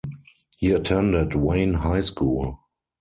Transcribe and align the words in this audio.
He 0.57 0.71
attended 0.71 1.35
Wayne 1.35 1.75
High 1.75 2.01
School. 2.01 2.59